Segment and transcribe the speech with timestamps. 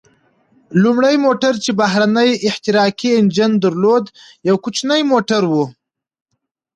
[0.83, 4.05] لومړی موټر چې بهرنی احتراقي انجن درلود،
[4.47, 5.53] یو کوچنی موټر و.